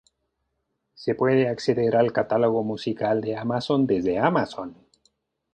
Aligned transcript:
Se 0.95 1.13
puede 1.13 1.47
acceder 1.47 1.95
al 1.95 2.11
catálogo 2.11 2.63
musical 2.63 3.21
de 3.21 3.37
Amazon 3.37 3.85
desde 3.85 4.17
Amazon. 4.17 4.75